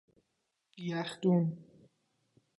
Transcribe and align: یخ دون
یخ 0.87 1.11
دون 1.21 1.43